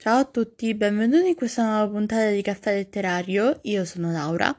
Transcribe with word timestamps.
Ciao 0.00 0.20
a 0.20 0.24
tutti, 0.24 0.74
benvenuti 0.74 1.28
in 1.28 1.34
questa 1.34 1.62
nuova 1.62 1.86
puntata 1.86 2.30
di 2.30 2.40
Caffè 2.40 2.72
Letterario. 2.72 3.58
Io 3.64 3.84
sono 3.84 4.10
Laura 4.10 4.58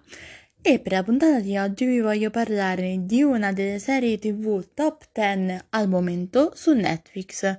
e 0.62 0.78
per 0.78 0.92
la 0.92 1.02
puntata 1.02 1.40
di 1.40 1.58
oggi 1.58 1.86
vi 1.86 2.00
voglio 2.00 2.29
parlare 2.29 2.98
di 3.00 3.24
una 3.24 3.51
delle 3.51 3.80
serie 3.80 4.19
TV 4.19 4.64
top 4.75 5.09
10 5.12 5.66
al 5.69 5.90
momento 5.90 6.51
su 6.54 6.74
Netflix, 6.74 7.58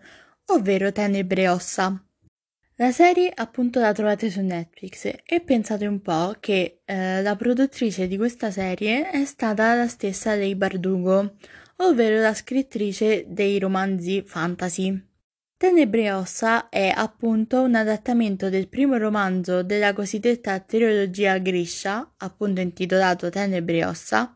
ovvero 0.53 0.93
Tenebre 0.93 1.49
Ossa. 1.49 2.01
La 2.77 2.93
serie 2.93 3.33
appunto 3.35 3.81
la 3.81 3.93
trovate 3.93 4.31
su 4.31 4.41
Netflix 4.43 5.13
e 5.27 5.41
pensate 5.41 5.85
un 5.85 6.01
po' 6.01 6.37
che 6.39 6.83
eh, 6.85 7.21
la 7.21 7.35
produttrice 7.35 8.07
di 8.07 8.17
questa 8.17 8.53
serie 8.53 9.11
è 9.11 9.25
stata 9.25 9.75
la 9.75 9.89
stessa 9.89 10.37
Lei 10.37 10.55
Bardugo, 10.55 11.35
ovvero 11.79 12.21
la 12.21 12.33
scrittrice 12.33 13.25
dei 13.27 13.59
romanzi 13.59 14.23
fantasy. 14.25 15.11
Tenebre 15.63 16.11
Ossa 16.11 16.69
è 16.69 16.93
appunto 16.93 17.63
un 17.63 17.77
adattamento 17.77 18.49
del 18.49 18.67
primo 18.67 18.97
romanzo 18.97 19.63
della 19.63 19.93
cosiddetta 19.93 20.59
trilogia 20.59 21.39
Grisha, 21.39 22.15
appunto 22.17 22.61
intitolato 22.61 23.31
Tenebre 23.31 23.85
Ossa, 23.85 24.35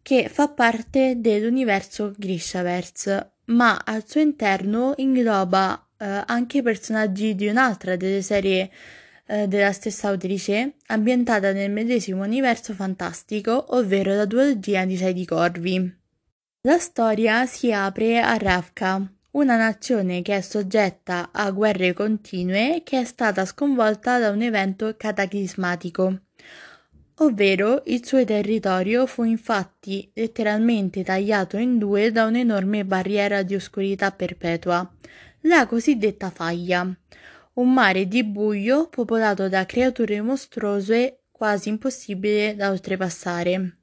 che 0.00 0.30
fa 0.30 0.48
parte 0.48 1.16
dell'universo 1.18 2.14
Grishaverse, 2.16 3.32
ma 3.48 3.82
al 3.84 4.08
suo 4.08 4.22
interno 4.22 4.94
ingloba 4.96 5.88
eh, 5.98 6.22
anche 6.24 6.62
personaggi 6.62 7.34
di 7.34 7.48
un'altra 7.48 7.96
delle 7.96 8.22
serie 8.22 8.70
eh, 9.26 9.46
della 9.46 9.72
stessa 9.72 10.08
autrice, 10.08 10.76
ambientata 10.86 11.52
nel 11.52 11.70
medesimo 11.70 12.24
universo 12.24 12.72
fantastico, 12.72 13.76
ovvero 13.76 14.14
la 14.14 14.24
duologia 14.24 14.86
di 14.86 14.96
Sei 14.96 15.12
di 15.12 15.26
Corvi. 15.26 16.00
La 16.62 16.78
storia 16.78 17.44
si 17.44 17.70
apre 17.70 18.18
a 18.18 18.34
Ravka, 18.38 19.11
una 19.32 19.56
nazione 19.56 20.20
che 20.20 20.36
è 20.36 20.40
soggetta 20.42 21.30
a 21.32 21.50
guerre 21.50 21.94
continue 21.94 22.82
che 22.84 23.00
è 23.00 23.04
stata 23.04 23.46
sconvolta 23.46 24.18
da 24.18 24.30
un 24.30 24.42
evento 24.42 24.94
cataclismatico, 24.96 26.20
ovvero 27.16 27.82
il 27.86 28.04
suo 28.04 28.24
territorio 28.24 29.06
fu 29.06 29.24
infatti 29.24 30.10
letteralmente 30.14 31.02
tagliato 31.02 31.56
in 31.56 31.78
due 31.78 32.12
da 32.12 32.26
un'enorme 32.26 32.84
barriera 32.84 33.42
di 33.42 33.54
oscurità 33.54 34.10
perpetua, 34.10 34.90
la 35.42 35.66
cosiddetta 35.66 36.30
faglia, 36.30 36.86
un 37.54 37.72
mare 37.72 38.06
di 38.06 38.24
buio 38.24 38.88
popolato 38.88 39.48
da 39.48 39.64
creature 39.64 40.20
mostruose 40.20 41.22
quasi 41.30 41.70
impossibile 41.70 42.54
da 42.54 42.70
oltrepassare. 42.70 43.81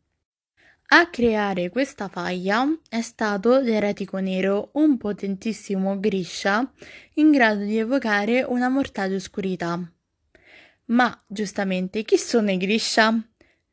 A 0.92 1.08
creare 1.12 1.70
questa 1.70 2.08
faglia 2.08 2.68
è 2.90 3.02
stato 3.02 3.60
l'eretico 3.60 4.18
nero, 4.18 4.72
un 4.74 4.98
potentissimo 4.98 6.00
Grisha 6.00 6.68
in 7.14 7.30
grado 7.30 7.64
di 7.64 7.78
evocare 7.78 8.42
una 8.42 8.70
mortale 8.70 9.14
oscurità. 9.14 9.80
Ma, 10.86 11.24
giustamente, 11.28 12.02
chi 12.02 12.18
sono 12.18 12.50
i 12.50 12.58
Grisha? 12.58 13.24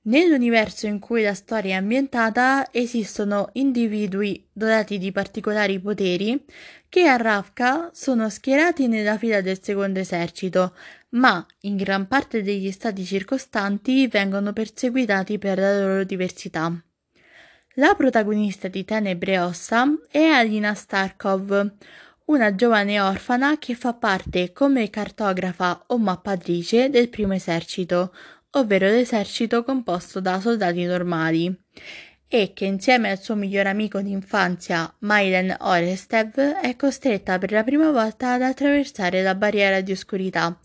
Nell'universo 0.03 0.87
in 0.87 0.99
cui 0.99 1.23
la 1.23 1.33
storia 1.33 1.77
è 1.77 1.79
ambientata 1.79 2.69
esistono 2.71 3.49
individui 3.55 4.47
dotati 4.53 4.99
di 4.99 5.11
particolari 5.11 5.81
poteri 5.81 6.45
che 6.87 7.09
a 7.09 7.17
Ravka 7.17 7.89
sono 7.95 8.29
schierati 8.29 8.89
nella 8.89 9.17
fila 9.17 9.41
del 9.41 9.63
secondo 9.63 10.01
esercito, 10.01 10.75
ma 11.13 11.45
in 11.61 11.77
gran 11.77 12.09
parte 12.09 12.43
degli 12.43 12.71
stati 12.71 13.07
circostanti 13.07 14.07
vengono 14.07 14.53
perseguitati 14.53 15.39
per 15.39 15.59
la 15.59 15.81
loro 15.81 16.05
diversità. 16.05 16.79
La 17.79 17.95
protagonista 17.95 18.69
di 18.69 18.87
Tenebre 18.87 19.39
Ossa 19.39 19.87
è 20.11 20.23
Alina 20.23 20.73
Starkov, 20.73 21.73
una 22.25 22.55
giovane 22.55 22.99
orfana 22.99 23.59
che 23.59 23.75
fa 23.75 23.93
parte 23.93 24.51
come 24.55 24.89
cartografa 24.89 25.85
o 25.89 25.99
mappatrice 25.99 26.89
del 26.89 27.11
primo 27.11 27.35
esercito, 27.35 28.15
ovvero 28.53 28.87
l'esercito 28.87 29.63
composto 29.63 30.21
da 30.21 30.41
soldati 30.41 30.85
normali, 30.85 31.55
e 32.27 32.53
che 32.55 32.65
insieme 32.65 33.11
al 33.11 33.21
suo 33.21 33.35
miglior 33.35 33.67
amico 33.67 34.01
d'infanzia, 34.01 34.95
Mailen 35.01 35.55
Orestev, 35.61 36.35
è 36.39 36.77
costretta 36.77 37.37
per 37.37 37.53
la 37.53 37.63
prima 37.63 37.91
volta 37.91 38.33
ad 38.33 38.41
attraversare 38.41 39.23
la 39.23 39.35
barriera 39.35 39.83
di 39.83 39.93
oscurità 39.93 40.59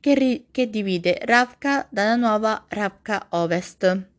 che, 0.00 0.14
ri- 0.14 0.46
che 0.50 0.68
divide 0.68 1.18
Ravka 1.22 1.86
dalla 1.88 2.16
nuova 2.16 2.66
Ravka 2.68 3.28
Ovest. 3.30 4.16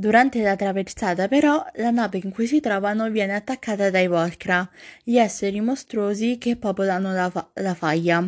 Durante 0.00 0.40
la 0.42 0.54
traversata, 0.54 1.26
però, 1.26 1.60
la 1.74 1.90
nave 1.90 2.20
in 2.22 2.30
cui 2.30 2.46
si 2.46 2.60
trovano 2.60 3.10
viene 3.10 3.34
attaccata 3.34 3.90
dai 3.90 4.06
Volcra, 4.06 4.70
gli 5.02 5.16
esseri 5.16 5.60
mostruosi 5.60 6.38
che 6.38 6.54
popolano 6.54 7.12
la, 7.12 7.28
fa- 7.28 7.50
la 7.54 7.74
faglia. 7.74 8.24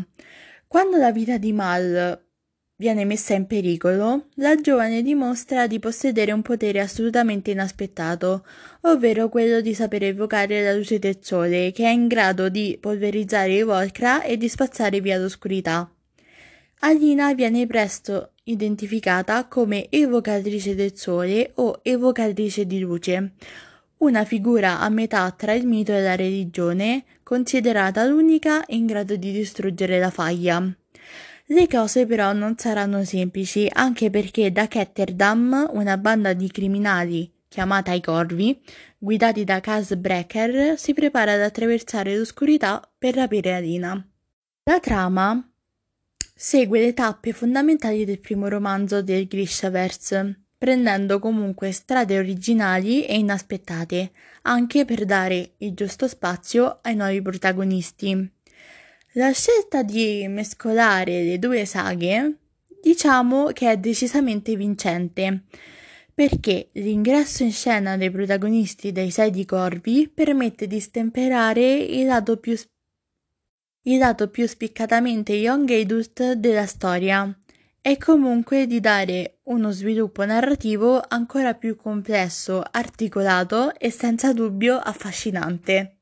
Quando 0.66 0.96
la 0.96 1.12
vita 1.12 1.38
di 1.38 1.52
Mal 1.52 2.20
viene 2.74 3.04
messa 3.04 3.34
in 3.34 3.46
pericolo, 3.46 4.30
la 4.34 4.56
giovane 4.56 5.00
dimostra 5.02 5.68
di 5.68 5.78
possedere 5.78 6.32
un 6.32 6.42
potere 6.42 6.80
assolutamente 6.80 7.52
inaspettato, 7.52 8.44
ovvero 8.80 9.28
quello 9.28 9.60
di 9.60 9.72
sapere 9.72 10.08
evocare 10.08 10.64
la 10.64 10.72
luce 10.72 10.98
del 10.98 11.18
sole, 11.20 11.70
che 11.70 11.84
è 11.84 11.90
in 11.90 12.08
grado 12.08 12.48
di 12.48 12.78
polverizzare 12.80 13.52
i 13.52 13.62
Volcra 13.62 14.24
e 14.24 14.36
di 14.36 14.48
spazzare 14.48 15.00
via 15.00 15.18
l'oscurità. 15.18 15.88
Alina 16.80 17.32
viene 17.32 17.64
presto 17.68 18.32
identificata 18.50 19.46
come 19.46 19.88
evocatrice 19.90 20.74
del 20.74 20.96
sole 20.96 21.52
o 21.56 21.80
evocatrice 21.82 22.66
di 22.66 22.80
luce, 22.80 23.32
una 23.98 24.24
figura 24.24 24.80
a 24.80 24.88
metà 24.88 25.30
tra 25.30 25.52
il 25.52 25.66
mito 25.66 25.92
e 25.92 26.02
la 26.02 26.16
religione, 26.16 27.04
considerata 27.22 28.04
l'unica 28.04 28.62
in 28.68 28.86
grado 28.86 29.16
di 29.16 29.32
distruggere 29.32 29.98
la 29.98 30.10
faglia. 30.10 30.62
Le 31.46 31.66
cose 31.66 32.06
però 32.06 32.32
non 32.32 32.56
saranno 32.56 33.04
semplici, 33.04 33.68
anche 33.72 34.10
perché 34.10 34.52
da 34.52 34.68
Ketterdam 34.68 35.70
una 35.72 35.96
banda 35.96 36.32
di 36.32 36.48
criminali 36.48 37.30
chiamata 37.50 37.92
i 37.92 38.00
Corvi, 38.00 38.62
guidati 38.96 39.42
da 39.42 39.58
Kaz 39.58 39.96
Brecker, 39.96 40.78
si 40.78 40.94
prepara 40.94 41.32
ad 41.32 41.40
attraversare 41.40 42.16
l'oscurità 42.16 42.80
per 42.96 43.14
rapire 43.14 43.54
Alina. 43.54 44.08
La 44.62 44.78
trama 44.78 45.49
Segue 46.42 46.80
le 46.80 46.94
tappe 46.94 47.34
fondamentali 47.34 48.06
del 48.06 48.18
primo 48.18 48.48
romanzo 48.48 49.02
del 49.02 49.26
Grishaverse, 49.26 50.44
prendendo 50.56 51.18
comunque 51.18 51.70
strade 51.70 52.16
originali 52.16 53.04
e 53.04 53.18
inaspettate, 53.18 54.10
anche 54.44 54.86
per 54.86 55.04
dare 55.04 55.56
il 55.58 55.74
giusto 55.74 56.08
spazio 56.08 56.78
ai 56.80 56.96
nuovi 56.96 57.20
protagonisti. 57.20 58.32
La 59.12 59.32
scelta 59.32 59.82
di 59.82 60.26
mescolare 60.28 61.24
le 61.24 61.38
due 61.38 61.66
saghe 61.66 62.38
diciamo 62.80 63.48
che 63.52 63.72
è 63.72 63.76
decisamente 63.76 64.56
vincente, 64.56 65.42
perché 66.14 66.68
l'ingresso 66.72 67.42
in 67.42 67.52
scena 67.52 67.98
dei 67.98 68.10
protagonisti 68.10 68.92
dei 68.92 69.10
Sei 69.10 69.30
di 69.30 69.44
Corvi 69.44 70.08
permette 70.08 70.66
di 70.66 70.80
stemperare 70.80 71.74
il 71.76 72.06
lato 72.06 72.38
più 72.38 72.56
il 73.82 73.98
lato 73.98 74.28
più 74.28 74.46
spiccatamente 74.46 75.32
young 75.32 75.70
adult 75.70 76.32
della 76.32 76.66
storia 76.66 77.34
e 77.82 77.96
comunque 77.96 78.66
di 78.66 78.78
dare 78.78 79.38
uno 79.44 79.70
sviluppo 79.70 80.24
narrativo 80.24 81.02
ancora 81.08 81.54
più 81.54 81.76
complesso, 81.76 82.62
articolato 82.70 83.74
e 83.78 83.90
senza 83.90 84.32
dubbio 84.34 84.76
affascinante. 84.76 86.00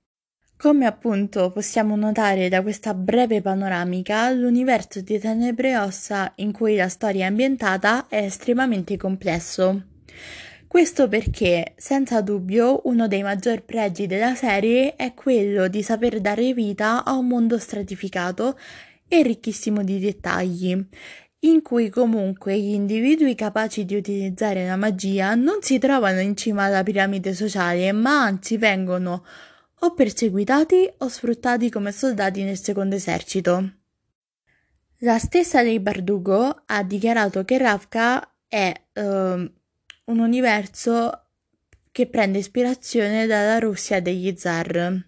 Come 0.56 0.86
appunto 0.86 1.52
possiamo 1.52 1.94
notare 1.94 2.48
da 2.48 2.62
questa 2.62 2.92
breve 2.94 3.40
panoramica, 3.40 4.28
l'universo 4.30 5.00
di 5.00 5.16
Tenebre 5.20 5.78
Ossa 5.78 6.32
in 6.36 6.50
cui 6.50 6.74
la 6.74 6.88
storia 6.88 7.26
è 7.26 7.28
ambientata 7.28 8.08
è 8.08 8.24
estremamente 8.24 8.96
complesso. 8.96 9.82
Questo 10.68 11.08
perché, 11.08 11.72
senza 11.78 12.20
dubbio, 12.20 12.82
uno 12.84 13.08
dei 13.08 13.22
maggiori 13.22 13.62
pregi 13.62 14.06
della 14.06 14.34
serie 14.34 14.96
è 14.96 15.14
quello 15.14 15.66
di 15.66 15.82
saper 15.82 16.20
dare 16.20 16.52
vita 16.52 17.04
a 17.04 17.14
un 17.14 17.26
mondo 17.26 17.58
stratificato 17.58 18.58
e 19.08 19.22
ricchissimo 19.22 19.82
di 19.82 19.98
dettagli, 19.98 20.78
in 21.40 21.62
cui 21.62 21.88
comunque 21.88 22.60
gli 22.60 22.74
individui 22.74 23.34
capaci 23.34 23.86
di 23.86 23.96
utilizzare 23.96 24.66
la 24.66 24.76
magia 24.76 25.34
non 25.34 25.62
si 25.62 25.78
trovano 25.78 26.20
in 26.20 26.36
cima 26.36 26.64
alla 26.64 26.82
piramide 26.82 27.32
sociale, 27.32 27.90
ma 27.92 28.24
anzi 28.24 28.58
vengono 28.58 29.24
o 29.80 29.94
perseguitati 29.94 30.86
o 30.98 31.08
sfruttati 31.08 31.70
come 31.70 31.92
soldati 31.92 32.42
nel 32.42 32.58
secondo 32.58 32.94
esercito. 32.94 33.72
La 34.98 35.18
stessa 35.18 35.62
Lei 35.62 35.80
Bardugo 35.80 36.64
ha 36.66 36.82
dichiarato 36.82 37.42
che 37.44 37.56
Ravka 37.56 38.34
è 38.46 38.70
uh, 38.94 39.50
un 40.08 40.18
universo 40.18 41.24
che 41.90 42.06
prende 42.06 42.38
ispirazione 42.38 43.26
dalla 43.26 43.58
Russia 43.58 44.00
degli 44.00 44.34
zar 44.36 45.06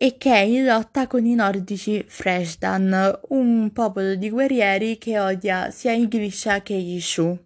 e 0.00 0.16
che 0.16 0.32
è 0.32 0.38
in 0.38 0.64
lotta 0.64 1.08
con 1.08 1.26
i 1.26 1.34
nordici 1.34 2.04
Freshdan, 2.06 3.20
un 3.30 3.72
popolo 3.72 4.14
di 4.14 4.30
guerrieri 4.30 4.96
che 4.96 5.18
odia 5.18 5.70
sia 5.70 5.92
i 5.92 6.06
Grisha 6.06 6.62
che 6.62 6.74
gli 6.74 7.00
Shu. 7.00 7.36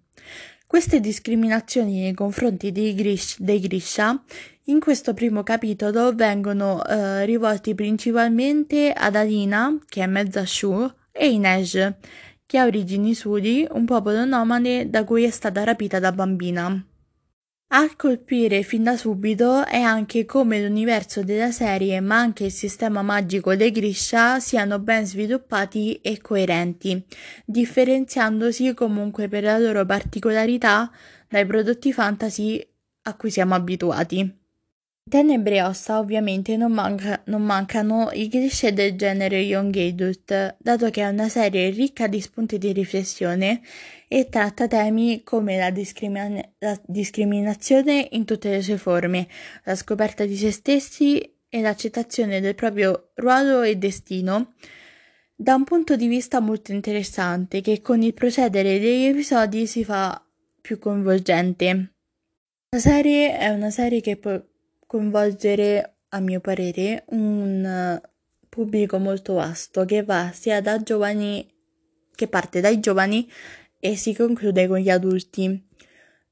Queste 0.66 1.00
discriminazioni 1.00 2.00
nei 2.00 2.12
confronti 2.12 2.70
dei, 2.70 2.94
Grish, 2.94 3.40
dei 3.40 3.58
Grisha 3.58 4.22
in 4.66 4.80
questo 4.80 5.14
primo 5.14 5.42
capitolo 5.42 6.14
vengono 6.14 6.84
eh, 6.84 7.24
rivolti 7.24 7.74
principalmente 7.74 8.92
ad 8.92 9.16
Alina, 9.16 9.78
che 9.88 10.02
è 10.02 10.06
mezza 10.06 10.44
Shu, 10.44 10.90
e 11.10 11.24
e 11.24 11.28
i 11.28 11.38
Nej, 11.38 11.94
che 12.52 12.58
ha 12.58 12.66
origini 12.66 13.14
sudi, 13.14 13.66
un 13.70 13.86
popolo 13.86 14.26
nomade 14.26 14.90
da 14.90 15.04
cui 15.04 15.24
è 15.24 15.30
stata 15.30 15.64
rapita 15.64 15.98
da 15.98 16.12
bambina. 16.12 16.86
A 17.68 17.96
colpire 17.96 18.62
fin 18.62 18.82
da 18.82 18.94
subito 18.94 19.64
è 19.64 19.80
anche 19.80 20.26
come 20.26 20.62
l'universo 20.62 21.22
della 21.22 21.50
serie, 21.50 21.98
ma 22.00 22.18
anche 22.18 22.44
il 22.44 22.52
sistema 22.52 23.00
magico 23.00 23.56
dei 23.56 23.70
Grisha 23.70 24.38
siano 24.38 24.78
ben 24.80 25.06
sviluppati 25.06 25.94
e 26.02 26.20
coerenti, 26.20 27.02
differenziandosi 27.46 28.74
comunque 28.74 29.28
per 29.28 29.44
la 29.44 29.56
loro 29.56 29.86
particolarità 29.86 30.90
dai 31.30 31.46
prodotti 31.46 31.90
fantasy 31.90 32.62
a 33.04 33.16
cui 33.16 33.30
siamo 33.30 33.54
abituati. 33.54 34.41
Tenebre 35.08 35.56
e 35.56 35.62
ossa 35.62 35.98
ovviamente 35.98 36.56
non, 36.56 36.72
manca, 36.72 37.20
non, 37.26 37.42
mancano 37.42 38.10
i 38.12 38.28
cliché 38.28 38.72
del 38.72 38.96
genere 38.96 39.40
Young 39.40 39.76
Adult, 39.76 40.56
dato 40.58 40.90
che 40.90 41.02
è 41.02 41.08
una 41.08 41.28
serie 41.28 41.70
ricca 41.70 42.06
di 42.06 42.20
spunti 42.20 42.56
di 42.56 42.72
riflessione 42.72 43.60
e 44.06 44.28
tratta 44.28 44.68
temi 44.68 45.22
come 45.24 45.58
la, 45.58 45.70
discrimina- 45.70 46.48
la 46.58 46.80
discriminazione 46.86 48.08
in 48.12 48.24
tutte 48.24 48.50
le 48.50 48.62
sue 48.62 48.78
forme, 48.78 49.26
la 49.64 49.74
scoperta 49.74 50.24
di 50.24 50.36
se 50.36 50.52
stessi 50.52 51.20
e 51.48 51.60
l'accettazione 51.60 52.40
del 52.40 52.54
proprio 52.54 53.10
ruolo 53.16 53.62
e 53.62 53.76
destino, 53.76 54.54
da 55.34 55.56
un 55.56 55.64
punto 55.64 55.96
di 55.96 56.06
vista 56.06 56.38
molto 56.40 56.72
interessante 56.72 57.60
che 57.60 57.82
con 57.82 58.02
il 58.02 58.14
procedere 58.14 58.78
degli 58.78 59.06
episodi 59.06 59.66
si 59.66 59.84
fa 59.84 60.24
più 60.60 60.78
coinvolgente. 60.78 61.92
La 62.70 62.78
serie 62.78 63.36
è 63.36 63.48
una 63.48 63.70
serie 63.70 64.00
che 64.00 64.16
può 64.16 64.40
coinvolgere, 64.92 65.94
a 66.10 66.20
mio 66.20 66.40
parere, 66.40 67.04
un 67.12 67.98
pubblico 68.46 68.98
molto 68.98 69.32
vasto 69.32 69.86
che 69.86 70.02
va 70.02 70.30
sia 70.34 70.60
da 70.60 70.82
giovani, 70.82 71.50
che 72.14 72.28
parte 72.28 72.60
dai 72.60 72.78
giovani 72.78 73.26
e 73.80 73.96
si 73.96 74.14
conclude 74.14 74.68
con 74.68 74.76
gli 74.76 74.90
adulti. 74.90 75.66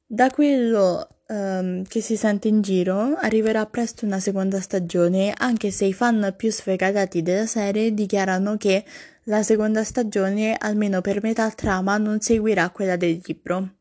Da 0.04 0.28
quello 0.28 1.08
um, 1.28 1.84
che 1.84 2.02
si 2.02 2.18
sente 2.18 2.48
in 2.48 2.60
giro 2.60 3.16
arriverà 3.16 3.64
presto 3.64 4.04
una 4.04 4.20
seconda 4.20 4.60
stagione, 4.60 5.32
anche 5.34 5.70
se 5.70 5.86
i 5.86 5.94
fan 5.94 6.34
più 6.36 6.50
sfegatati 6.50 7.22
della 7.22 7.46
serie 7.46 7.94
dichiarano 7.94 8.58
che 8.58 8.84
la 9.24 9.42
seconda 9.42 9.84
stagione, 9.84 10.54
almeno 10.58 11.00
per 11.00 11.22
metà 11.22 11.50
trama, 11.50 11.96
non 11.96 12.20
seguirà 12.20 12.68
quella 12.68 12.96
del 12.96 13.22
libro. 13.24 13.79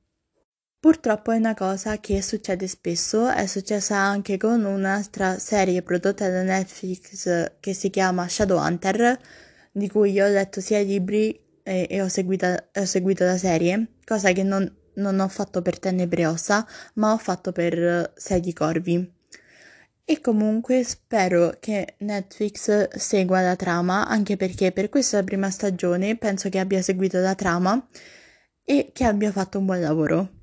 Purtroppo 0.82 1.32
è 1.32 1.36
una 1.36 1.56
cosa 1.56 2.00
che 2.00 2.22
succede 2.22 2.66
spesso, 2.66 3.28
è 3.28 3.48
successa 3.48 3.98
anche 3.98 4.38
con 4.38 4.64
un'altra 4.64 5.38
serie 5.38 5.82
prodotta 5.82 6.30
da 6.30 6.42
Netflix 6.42 7.58
che 7.60 7.74
si 7.74 7.90
chiama 7.90 8.30
Shadowhunter, 8.30 9.20
di 9.74 9.90
cui 9.90 10.14
io 10.14 10.26
ho 10.26 10.30
letto 10.30 10.62
sia 10.62 10.80
i 10.80 10.86
libri 10.86 11.38
e, 11.64 11.86
e 11.90 12.02
ho, 12.02 12.08
seguito, 12.08 12.48
ho, 12.74 12.86
seguito, 12.86 13.26
la 13.26 13.38
serie, 13.38 13.96
cosa 14.06 14.32
che 14.32 14.44
non, 14.44 14.74
non 14.94 15.20
ho 15.20 15.28
fatto 15.28 15.62
per 15.62 15.80
Tenebre 15.80 16.26
Ossa, 16.28 16.66
ma 16.94 17.12
ho 17.12 17.18
fatto 17.18 17.52
per 17.52 18.14
Sei 18.16 18.40
di 18.40 18.54
Corvi. 18.54 19.14
E 20.06 20.22
comunque 20.22 20.86
spero 20.86 21.58
che 21.60 21.96
Netflix 21.98 22.88
segua 22.96 23.42
la 23.42 23.58
trama, 23.58 24.08
anche 24.08 24.38
perché 24.38 24.72
per 24.72 24.88
questa 24.88 25.22
prima 25.24 25.50
stagione 25.50 26.16
penso 26.16 26.48
che 26.48 26.58
abbia 26.58 26.82
seguito 26.82 27.20
la 27.20 27.36
trama 27.36 27.86
e 28.64 28.92
che 28.94 29.04
abbia 29.04 29.34
fatto 29.34 29.60
un 29.60 29.66
buon 29.66 29.82
lavoro. 29.82 30.39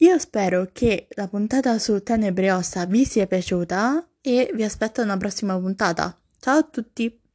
Io 0.00 0.16
spero 0.18 0.68
che 0.72 1.08
la 1.16 1.26
puntata 1.26 1.76
su 1.80 2.00
Tenebre 2.04 2.52
Ossa 2.52 2.86
vi 2.86 3.04
sia 3.04 3.26
piaciuta 3.26 4.08
e 4.20 4.48
vi 4.54 4.62
aspetto 4.62 5.00
alla 5.00 5.16
prossima 5.16 5.58
puntata. 5.58 6.16
Ciao 6.38 6.58
a 6.58 6.62
tutti! 6.62 7.27